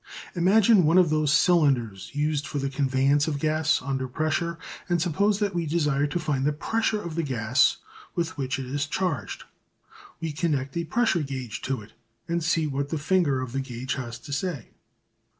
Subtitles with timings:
[0.33, 4.57] Imagine one of those cylinders used for the conveyance of gas under pressure
[4.89, 7.77] and suppose that we desire to find the pressure of the gas
[8.15, 9.43] with which it is charged.
[10.19, 11.93] We connect a pressure gauge to it,
[12.27, 14.69] and see what the finger of the gauge has to say.